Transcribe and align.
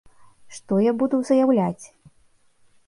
Што 0.57 0.79
я 0.83 0.91
буду 1.03 1.21
заяўляць? 1.31 1.85